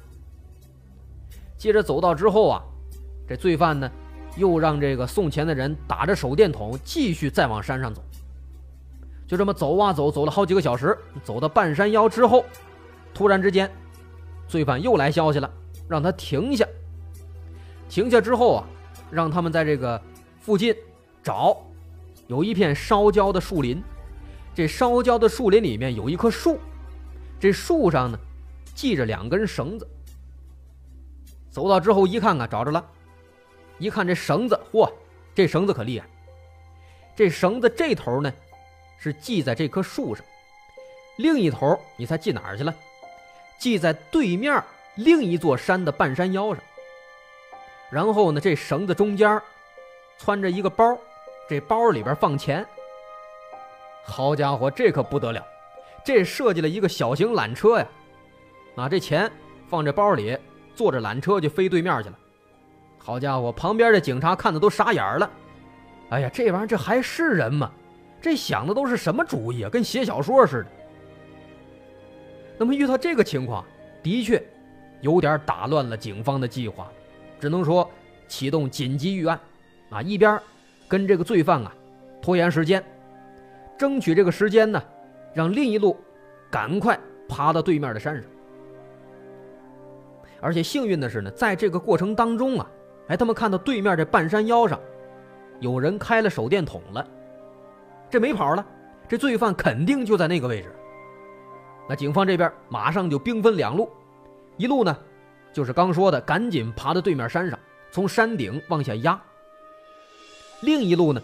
[1.56, 2.62] 接着走到之后啊，
[3.28, 3.90] 这罪犯呢。
[4.36, 8.02] 又让这个送钱的人打着手电筒继续再往山上走，
[9.28, 12.44] 就这么走啊走，走了好几个小时，走到半山腰之后，
[13.14, 13.70] 突然之间，
[14.48, 15.48] 罪犯又来消息了，
[15.88, 16.66] 让他停下。
[17.88, 18.66] 停下之后啊，
[19.08, 20.02] 让他们在这个
[20.40, 20.74] 附近
[21.24, 21.56] 找
[22.26, 23.82] 有一片烧焦的树林，
[24.54, 26.60] 这烧焦的树林里面有一棵树，
[27.40, 28.18] 这树上呢
[28.74, 29.88] 系着两根绳子。
[31.50, 32.84] 走到之后一看啊，找着了，
[33.78, 34.92] 一看这绳子，嚯，
[35.34, 36.06] 这绳子可厉害！
[37.16, 38.32] 这绳子这头呢
[38.98, 40.24] 是系在这棵树上，
[41.16, 42.74] 另一头你猜系哪儿去了？
[43.58, 44.62] 系在对面
[44.96, 46.62] 另一座山的半山腰上。
[47.90, 49.40] 然后呢，这绳子中间
[50.18, 50.98] 穿着一个包，
[51.48, 52.66] 这包里边放钱。
[54.02, 55.42] 好家伙，这可不得了！
[56.04, 57.86] 这设计了一个小型缆车呀，
[58.76, 59.30] 啊，这钱
[59.68, 60.36] 放这包里，
[60.74, 62.18] 坐着缆车就飞对面去了。
[62.98, 65.30] 好家伙，旁边的警察看的都傻眼了。
[66.10, 67.70] 哎呀，这玩意儿这还是人吗？
[68.20, 69.70] 这想的都是什么主意啊？
[69.70, 70.66] 跟写小说似的。
[72.58, 73.64] 那么遇到这个情况，
[74.02, 74.42] 的确
[75.00, 76.90] 有点打乱了警方的计划，
[77.40, 77.90] 只能说
[78.28, 79.40] 启动紧急预案，
[79.90, 80.38] 啊，一边
[80.94, 81.74] 跟这个罪犯啊
[82.22, 82.80] 拖延时间，
[83.76, 84.80] 争取这个时间呢，
[85.32, 85.96] 让另一路
[86.48, 86.96] 赶快
[87.28, 88.24] 爬到对面的山上。
[90.40, 92.70] 而且幸运的是呢，在这个过程当中啊，
[93.08, 94.78] 哎，他们看到对面这半山腰上
[95.58, 97.04] 有人开了手电筒了，
[98.08, 98.64] 这没跑了，
[99.08, 100.72] 这罪犯肯定就在那个位置。
[101.88, 103.90] 那警方这边马上就兵分两路，
[104.58, 104.96] 一路呢，
[105.52, 107.58] 就是刚说的，赶紧爬到对面山上，
[107.90, 109.18] 从山顶往下压；
[110.64, 111.20] 另一路呢，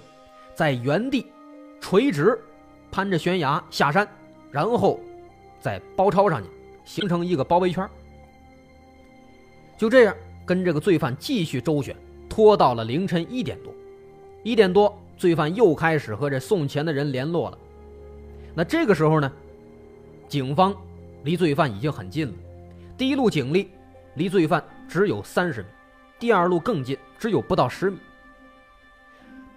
[0.54, 1.26] 在原地
[1.80, 2.38] 垂直
[2.90, 4.06] 攀着悬崖下山，
[4.50, 5.00] 然后
[5.60, 6.48] 再包抄上去，
[6.84, 7.88] 形成一个包围圈。
[9.78, 11.96] 就这样，跟这个罪犯继续周旋，
[12.28, 13.72] 拖到了凌晨一点多。
[14.42, 17.58] 一点多，罪犯又开始和这送钱的人联络了。
[18.54, 19.32] 那这个时候呢？
[20.28, 20.72] 警方
[21.24, 22.34] 离罪犯已经很近了，
[22.96, 23.68] 第一路警力
[24.14, 25.66] 离罪犯只有三十米，
[26.20, 27.98] 第二路更近，只有不到十米。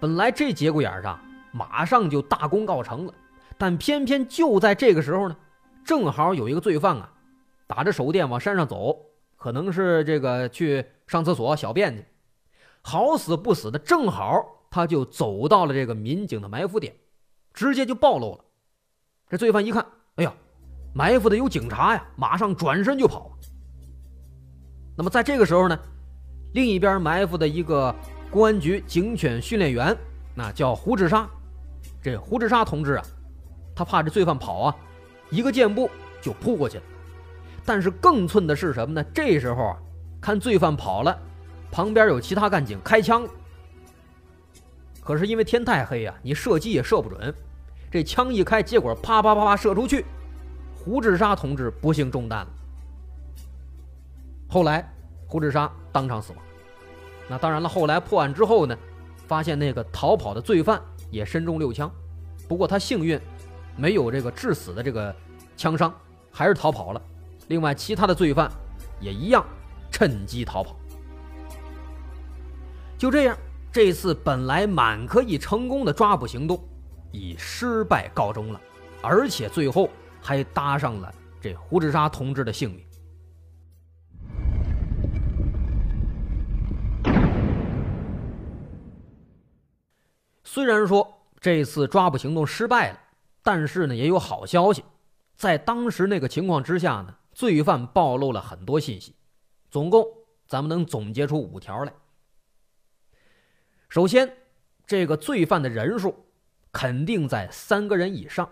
[0.04, 1.18] 本来这节骨眼上
[1.50, 3.14] 马上就大功告成了，
[3.56, 5.36] 但偏偏就在这个时候呢，
[5.82, 7.10] 正好有一个罪犯啊，
[7.66, 8.94] 打着手电往山上走，
[9.34, 12.04] 可能是这个去上厕所小便去，
[12.82, 16.94] 好死不死的，正好他就走到了这个民警的埋伏点，
[17.54, 18.44] 直接就暴露了。
[19.30, 19.86] 这罪犯一看，
[20.16, 20.34] 哎呀！
[20.92, 23.32] 埋伏的有警察呀，马上转身就跑。
[24.98, 25.78] 那么在这个时候呢，
[26.52, 27.94] 另一边埋伏的一个
[28.34, 29.96] 公安局警犬训练员，
[30.34, 31.24] 那叫胡志沙。
[32.02, 33.04] 这胡志沙同志啊，
[33.76, 34.76] 他怕这罪犯跑啊，
[35.30, 35.88] 一个箭步
[36.20, 36.82] 就扑过去了。
[37.64, 39.04] 但是更寸的是什么呢？
[39.14, 39.76] 这时候啊，
[40.20, 41.16] 看罪犯跑了，
[41.70, 43.24] 旁边有其他干警开枪。
[45.00, 47.32] 可是因为天太黑呀，你射击也射不准。
[47.88, 50.04] 这枪一开，结果啪啪啪啪射出去。
[50.74, 52.48] 胡志沙同志不幸中弹了，
[54.48, 54.92] 后来
[55.28, 56.42] 胡志沙当场死亡。
[57.28, 58.76] 那当然了，后来破案之后呢，
[59.26, 61.90] 发现那个逃跑的罪犯也身中六枪，
[62.48, 63.20] 不过他幸运
[63.76, 65.14] 没有这个致死的这个
[65.56, 65.94] 枪伤，
[66.30, 67.02] 还是逃跑了。
[67.48, 68.50] 另外，其他的罪犯
[69.00, 69.44] 也一样
[69.90, 70.76] 趁机逃跑。
[72.98, 73.36] 就这样，
[73.72, 76.62] 这次本来满可以成功的抓捕行动
[77.10, 78.60] 以失败告终了，
[79.02, 79.88] 而且最后。
[80.26, 82.82] 还搭上了这胡志沙同志的性命。
[90.54, 93.00] 虽然说这次抓捕行动失败了，
[93.42, 94.84] 但是呢，也有好消息。
[95.34, 99.16] 在当时那个情况之下呢，罪犯暴露了很多信息，
[99.68, 100.06] 总共
[100.46, 101.92] 咱们能总结出五条来。
[103.88, 104.32] 首先，
[104.86, 106.24] 这个罪犯的人数
[106.70, 108.48] 肯定在三个人以上。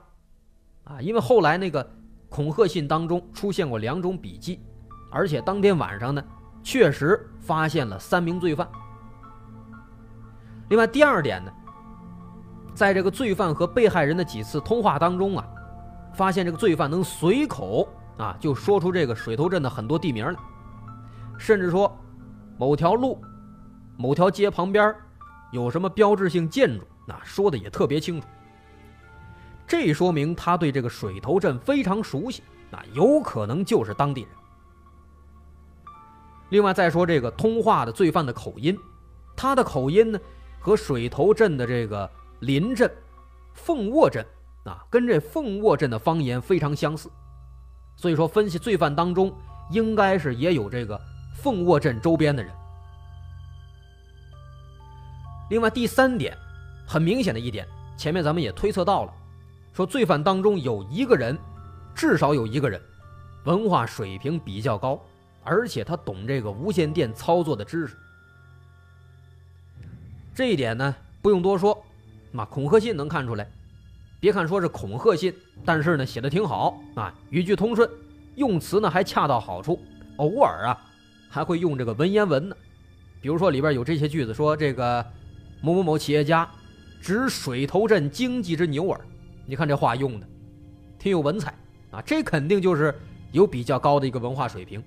[0.83, 1.89] 啊，因为后来那个
[2.29, 4.61] 恐吓信当中出现过两种笔记，
[5.09, 6.25] 而且当天晚上呢，
[6.65, 8.69] 确实发现了三名罪犯。
[10.69, 11.53] 另外，第二点呢，
[12.75, 15.47] 在这个罪犯和被害人的几次通话当中啊，
[16.15, 20.37] 发现这个罪犯能随口啊就说出这个水头镇的很多地名来，
[21.39, 21.95] 甚至说
[22.59, 23.21] 某条路、
[23.97, 24.95] 某条街旁边
[25.53, 28.27] 有什么标志性建筑，那说的也特别清楚。
[29.67, 34.31] 这说明他对这个水头镇非常熟悉，那有可能就是当地人。
[36.51, 38.79] 另外再说这个通话的罪犯的口音，
[39.35, 40.21] 他的口音呢
[40.61, 42.11] 和水头镇的这个
[42.43, 42.91] 临镇
[43.55, 44.25] 凤卧镇
[44.65, 47.09] 啊，跟这凤卧镇的方言非常相似，
[47.97, 49.33] 所以说分析罪犯当中
[49.71, 51.01] 应该是也有这个
[51.37, 52.53] 凤卧镇周边的人。
[55.51, 56.37] 另外第三点，
[56.87, 59.13] 很明显的一点，前面咱们也推测到了。
[59.73, 61.39] 说罪犯当中有一个人，
[61.95, 62.81] 至少有一个人，
[63.45, 65.01] 文化水平比较高，
[65.45, 67.97] 而且他懂这个无线电操作的知识。
[70.35, 71.85] 这一点呢，不用多说，
[72.33, 73.49] 那恐吓信能看出来。
[74.19, 77.89] 别看说是恐吓信，但是呢写的挺好啊，语句通顺，
[78.37, 79.81] 用词呢还恰到好处。
[80.17, 80.79] 偶尔啊
[81.29, 82.57] 还会用这个文言文呢，
[83.21, 85.05] 比如说里边有这些句子，说这个
[85.61, 86.49] 某某某企业家
[87.01, 89.01] 指水头镇经济之牛耳。
[89.45, 90.27] 你看这话用的
[90.99, 91.53] 挺有文采
[91.91, 92.95] 啊，这肯定就是
[93.33, 94.83] 有比较高的一个文化水平。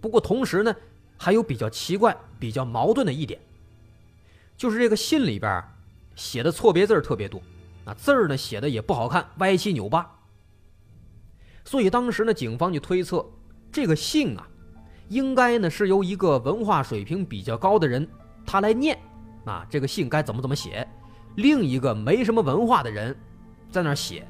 [0.00, 0.72] 不过同时呢，
[1.16, 3.40] 还有比较奇怪、比较矛盾的一点，
[4.56, 5.62] 就是这个信里边
[6.14, 7.40] 写的错别字特别多。
[7.84, 10.04] 啊字儿呢写的也不好看，歪七扭八。
[11.64, 13.24] 所以当时呢，警方就推测，
[13.70, 14.46] 这个信啊，
[15.08, 18.08] 应该呢是由一个文化水平比较高的人
[18.44, 18.98] 他来念，
[19.44, 20.88] 啊，这个信该怎么怎么写，
[21.36, 23.16] 另一个没什么文化的人
[23.70, 24.26] 在那写，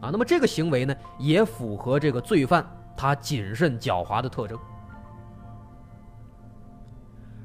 [0.00, 4.58] 啊，那么这个行为呢，也符合这个罪犯他谨慎狡猾的特征。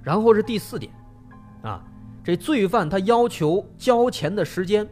[0.03, 0.91] 然后是第四点，
[1.63, 1.83] 啊，
[2.23, 4.87] 这罪犯他要求交钱的时间。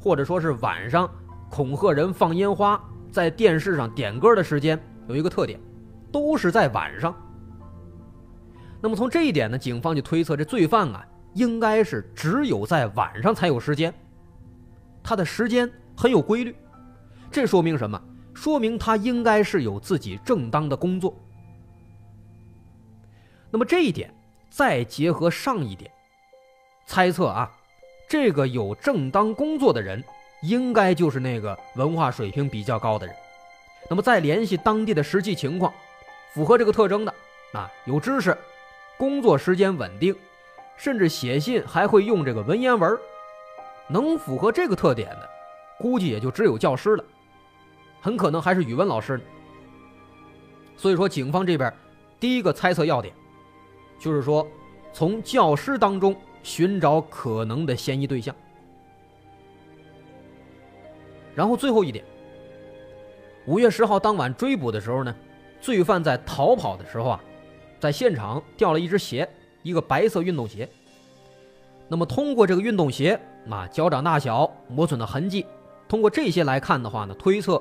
[0.00, 1.10] 或者说是晚上
[1.48, 2.78] 恐吓人放烟花，
[3.10, 5.58] 在电视上点歌的时间有一个特点，
[6.12, 7.16] 都是在晚上。
[8.82, 13.94] 那么从这一点呢，警方就推测这罪犯啊，应该是只有在晚上才有时间。
[15.02, 16.54] 他的时间很有规律，
[17.30, 17.98] 这说明什么？
[18.34, 21.16] 说明他应该是有自己正当的工作。
[23.50, 24.14] 那么这一点
[24.50, 25.90] 再结合上一点，
[26.86, 27.50] 猜测啊。
[28.06, 30.04] 这个有正当工作的人，
[30.42, 33.16] 应该就是那个文化水平比较高的人。
[33.88, 35.72] 那么再联系当地的实际情况，
[36.32, 37.12] 符合这个特征的
[37.54, 38.36] 啊，有知识，
[38.98, 40.14] 工作时间稳定，
[40.76, 42.96] 甚至写信还会用这个文言文，
[43.88, 45.28] 能符合这个特点的，
[45.78, 47.04] 估计也就只有教师了，
[48.02, 49.22] 很可能还是语文老师呢。
[50.76, 51.72] 所以说，警方这边
[52.20, 53.12] 第一个猜测要点，
[53.98, 54.46] 就是说
[54.92, 56.14] 从教师当中。
[56.44, 58.36] 寻找可能的嫌疑对象，
[61.34, 62.04] 然后最后一点，
[63.46, 65.16] 五月十号当晚追捕的时候呢，
[65.58, 67.20] 罪犯在逃跑的时候啊，
[67.80, 69.26] 在现场掉了一只鞋，
[69.62, 70.68] 一个白色运动鞋。
[71.88, 75.46] 那么通过这个运动鞋啊脚掌大小磨损的痕迹，
[75.88, 77.60] 通过这些来看的话呢，推测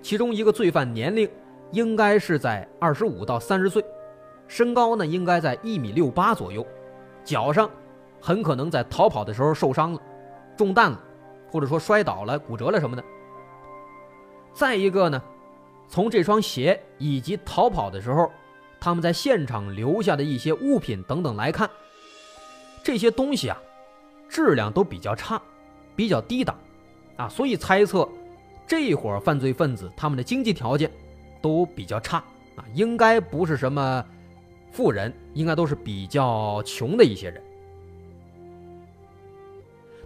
[0.00, 1.28] 其中一个罪犯年龄
[1.72, 3.84] 应该是在二十五到三十岁，
[4.46, 6.64] 身高呢应该在一米六八左右，
[7.24, 7.68] 脚上。
[8.22, 10.00] 很可能在逃跑的时候受伤了，
[10.56, 11.00] 中弹了，
[11.50, 13.02] 或者说摔倒了、骨折了什么的。
[14.54, 15.20] 再一个呢，
[15.88, 18.30] 从这双鞋以及逃跑的时候
[18.78, 21.68] 他们在现场留下的一些物品等等来看，
[22.84, 23.58] 这些东西啊，
[24.28, 25.42] 质量都比较差，
[25.96, 26.56] 比较低档，
[27.16, 28.08] 啊，所以猜测
[28.68, 30.88] 这伙犯罪分子他们的经济条件
[31.40, 32.18] 都比较差
[32.54, 34.04] 啊，应该不是什么
[34.70, 37.42] 富人，应该都是比较穷的一些人。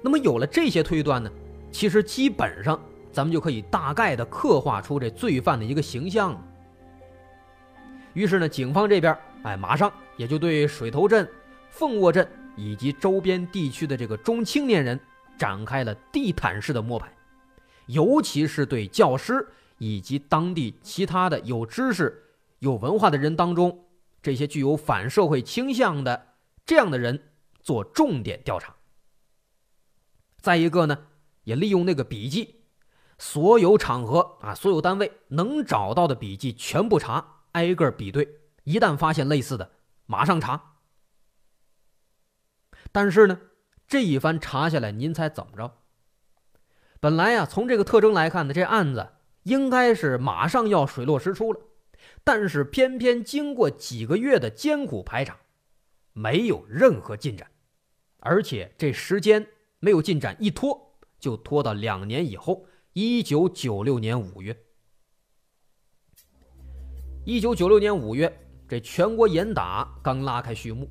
[0.07, 1.29] 那么有了这些推断呢，
[1.73, 6.41] 其实基本上咱们就可以大概的刻画出这罪犯的一个形象。
[8.13, 11.29] 于是呢，警方这边哎，马上也就对水头镇、
[11.71, 14.97] 凤卧镇以及周边地区的这个中青年人
[15.37, 17.13] 展开了地毯式的摸排，
[17.87, 19.45] 尤其是对教师
[19.79, 22.17] 以及当地其他的有知识、
[22.61, 23.77] 有文化的人当中，
[24.23, 26.29] 这些具有反社会倾向的
[26.65, 27.21] 这样的人
[27.61, 28.73] 做重点调查。
[30.47, 30.97] 再一个呢，
[31.43, 32.63] 也利用那个笔记，
[33.19, 39.73] 所有场合啊，所有单位能找到的笔记全部查，挨个比对，一旦发现类似的，
[40.07, 40.77] 马上查。
[42.93, 43.41] 但是呢，
[43.89, 45.79] 这一番查下来，您猜怎么着？
[47.01, 51.61] 本来呀，从这个特征来看呢，这案子应该是马上要水落石出了，
[52.23, 55.37] 但是偏偏经过几个月的艰苦排查，
[56.13, 57.51] 没有任何进展，
[58.21, 59.49] 而且这时间。
[59.79, 60.79] 没有进展，一拖
[61.19, 64.57] 就拖到两年以后，一九九六年五月。
[67.25, 68.33] 一九九六年五月，
[68.69, 70.89] 这全国严打刚拉开序幕，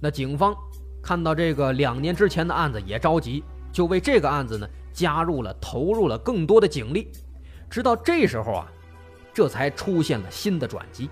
[0.00, 0.54] 那警方
[1.02, 7.10] 看到这个两年之前的案子也着急，就为这个案子呢加入了投入了更多的警力，
[7.70, 8.72] 直到这时候啊，
[9.32, 11.08] 这才出现了新的转机。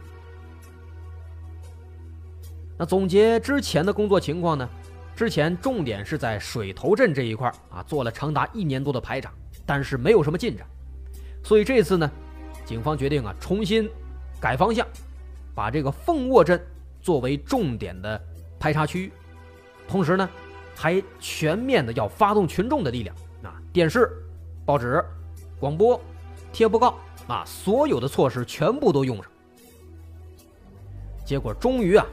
[2.79, 4.68] 那总结之前的工作情况呢？
[5.18, 9.32] 之前重点是在水头镇这一块啊，做了长达一年多的排查，
[9.66, 10.64] 但是没有什么进展，
[11.42, 12.08] 所以这次呢，
[12.64, 13.90] 警方决定啊重新
[14.40, 14.86] 改方向，
[15.56, 16.64] 把这个凤卧镇
[17.02, 18.24] 作为重点的
[18.60, 19.12] 排查区域，
[19.88, 20.30] 同时呢，
[20.76, 23.12] 还全面的要发动群众的力量
[23.42, 24.08] 啊，电视、
[24.64, 25.04] 报纸、
[25.58, 26.00] 广播、
[26.52, 26.96] 贴布告
[27.26, 29.26] 啊，所有的措施全部都用上。
[31.26, 32.06] 结果终于啊，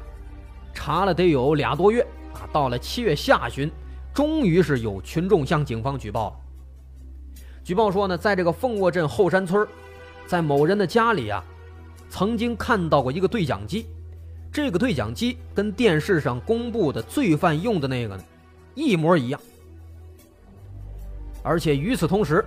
[0.74, 2.04] 查了得有俩多月。
[2.52, 3.72] 到了七月下旬，
[4.14, 6.36] 终于是有群众向警方举报了。
[7.64, 9.68] 举报说呢，在这个凤卧镇后山村，
[10.28, 11.44] 在某人的家里啊，
[12.10, 13.88] 曾经看到过一个对讲机。
[14.52, 18.24] 这个对讲机跟电视上公布的罪犯用的那个呢，
[18.74, 19.42] 一模一样。
[21.44, 22.44] 而且与此同时，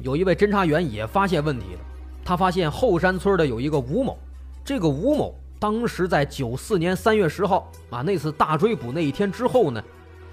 [0.00, 1.80] 有一位侦查员也发现问题了。
[2.24, 4.16] 他发现后山村的有一个吴某，
[4.64, 9.80] 这个吴某当时在九四年三月十号啊那次大追捕那一天之后呢，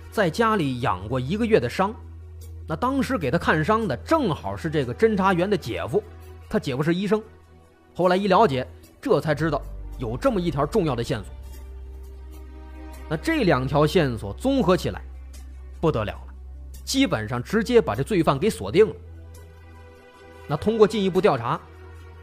[0.09, 1.93] 在家里养过一个月的伤。
[2.67, 6.03] 那当时给他看伤的正好是这个侦查员的姐夫，
[6.49, 7.21] 他姐夫是医生。
[7.93, 8.67] 后来一了解，
[8.99, 9.61] 这才知道。
[9.99, 11.27] 有这么一条重要的线索，
[13.07, 14.99] 那这两条线索综合起来，
[15.79, 16.33] 不得了了，
[16.83, 18.95] 基本上直接把这罪犯给锁定了。
[20.47, 21.59] 那通过进一步调查，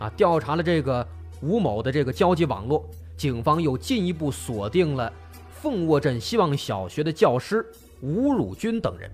[0.01, 1.07] 啊，调查了这个
[1.43, 5.12] 吴某的这个交际网络，警方又进一步锁定了
[5.51, 7.64] 凤卧镇希望小学的教师
[8.01, 9.11] 吴汝军等人。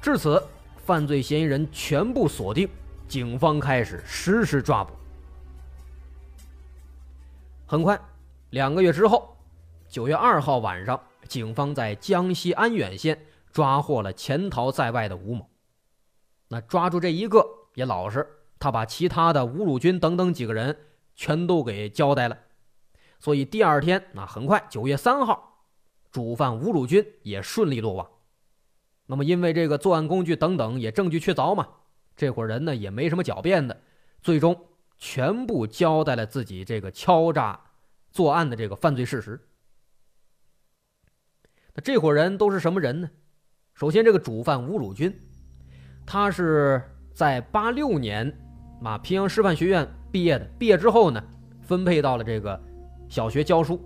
[0.00, 0.42] 至此，
[0.76, 2.68] 犯罪嫌疑人全部锁定，
[3.08, 4.92] 警方开始实施抓捕。
[7.66, 8.00] 很快，
[8.50, 9.36] 两个月之后，
[9.88, 13.18] 九月二号晚上，警方在江西安远县
[13.52, 15.48] 抓获了潜逃在外的吴某。
[16.48, 17.44] 那抓住这一个
[17.74, 18.26] 也老实，
[18.58, 20.76] 他把其他的吴汝军等等几个人
[21.14, 22.38] 全都给交代了。
[23.18, 25.64] 所以第二天，那很快，九月三号，
[26.10, 28.08] 主犯吴汝军也顺利落网。
[29.06, 31.68] 那么，因为这个作案工具等等也证据确凿嘛，
[32.16, 33.82] 这伙人呢也没什么狡辩的，
[34.22, 34.64] 最终。
[35.00, 37.60] 全部交代了自己这个敲诈
[38.10, 39.40] 作案的这个犯罪事实。
[41.72, 43.08] 那这伙人都是什么人呢？
[43.74, 45.16] 首先，这个主犯吴汝军，
[46.04, 46.82] 他是
[47.14, 48.47] 在八六年
[48.82, 50.44] 啊平阳师范学院毕业的。
[50.58, 51.22] 毕业之后呢，
[51.62, 52.60] 分配到了这个
[53.08, 53.80] 小学教书。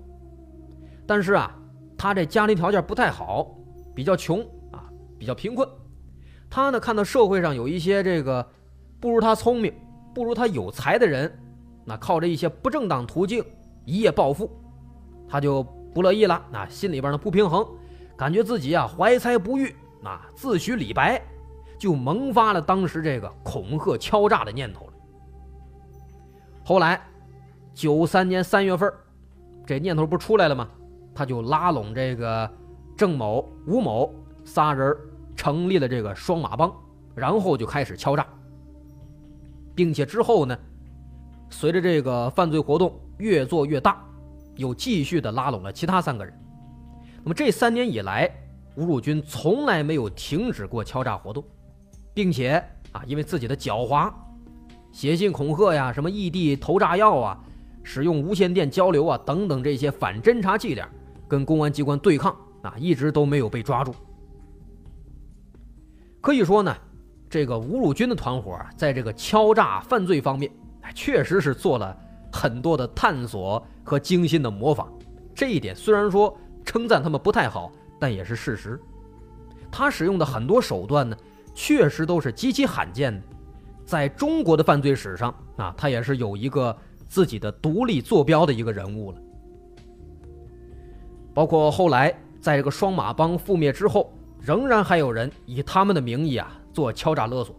[1.07, 1.55] 但是啊，
[1.97, 3.55] 他这家庭条件不太好，
[3.95, 4.41] 比较穷
[4.71, 4.85] 啊，
[5.19, 5.69] 比较贫困。
[6.51, 8.47] 他呢，看到社会上有一些这个
[9.01, 9.73] 不如他聪明。
[10.15, 11.33] 不如他有才的人，
[11.87, 13.43] 那靠着一些不正当途径
[13.87, 14.51] 一夜暴富，
[15.27, 15.63] 他就
[15.95, 16.45] 不乐意了。
[16.51, 17.67] 那心里边呢不平衡，
[18.15, 21.19] 感觉自己啊怀才不遇，那自诩李白，
[21.83, 24.93] 就萌发了当时这个恐吓敲诈的念头了。
[26.63, 27.03] 后来，
[27.75, 28.89] 九三年三月份，
[29.67, 30.69] 这念头不出来了吗？
[31.13, 32.49] 他就拉拢这个
[32.97, 34.15] 郑某、吴某
[34.45, 34.97] 仨人，
[35.35, 36.73] 成立了这个双马帮，
[37.17, 38.25] 然后就开始敲诈。
[39.75, 40.57] 并且之后呢，
[41.51, 44.05] 随着这个犯罪活动越做越大，
[44.55, 46.33] 又继续的拉拢了其他三个人。
[47.25, 48.31] 那么这三年以来，
[48.77, 51.43] 吴汝军从来没有停止过敲诈活动，
[52.15, 54.13] 并且啊，因为自己的狡猾，
[54.93, 57.39] 写信恐吓呀，什么异地投炸药啊，
[57.83, 60.89] 使用无线电交流啊等等这些反侦查伎俩，
[61.29, 63.95] 跟公安机关对抗啊，一直都没有被抓住。
[66.21, 66.77] 可以说呢。
[67.31, 70.53] 这个吴汝军的团伙在这个敲诈犯罪方面，
[70.95, 71.97] 确实是做了
[72.31, 74.93] 很多的探索和精心的模仿。
[75.35, 78.79] 这一点虽然说称赞他们不太好，但也是事实。
[79.71, 81.17] 他使用的很多手段呢，
[81.55, 83.27] 确实都是极其罕见的，
[83.85, 86.77] 在中国的犯罪史上啊，他也是有一个
[87.09, 89.19] 自己的独立坐标的一个人物了。
[91.35, 96.59] 包括后来在这个双马帮覆灭之后，仍然还有人以他们的名义啊。
[96.73, 97.55] 做敲诈勒索，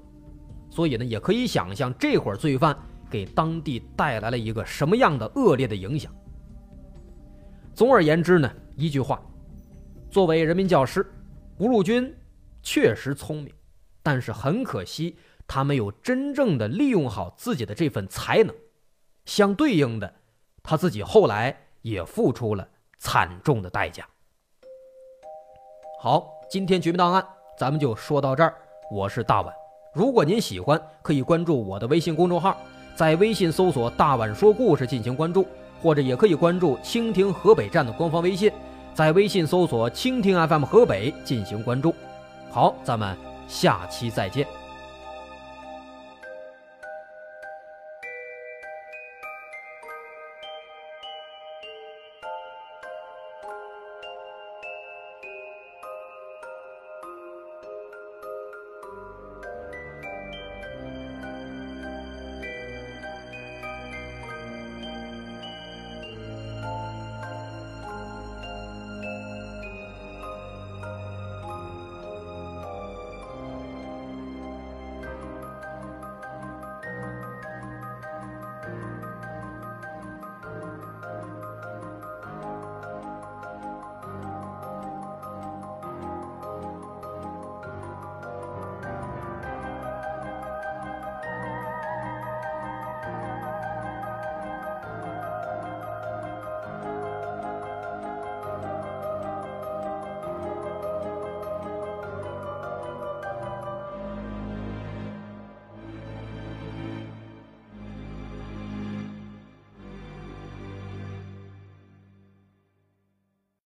[0.71, 2.75] 所以呢，也可以想象这伙罪犯
[3.11, 6.11] 给当地带来了一个什么样的恶劣的影响。
[7.75, 9.21] 总而言之呢，一句话，
[10.09, 11.05] 作为人民教师，
[11.59, 12.11] 吴汝军
[12.63, 13.53] 确实聪明，
[14.03, 18.53] 但是很可惜，他没有真正的利用好自己的这份才能。
[19.25, 20.13] 相对应的，
[20.61, 22.67] 他自己后来也付出了
[22.99, 24.05] 惨重的代价。
[25.99, 27.25] 好，今天绝密档案
[27.57, 28.53] 咱们就说到这儿。
[28.91, 29.53] 我是大碗，
[29.93, 32.57] 如果您喜欢，可以关注我的微信公众号，
[32.93, 35.47] 在微信搜索“大碗说故事”进行关注，
[35.81, 38.51] 或者也可以关注蜻蜓河北站的官方微信，
[38.93, 41.95] 在微信搜索“蜻蜓 FM 河北”进行关注。
[42.51, 43.17] 好，咱们
[43.47, 44.62] 下期再见。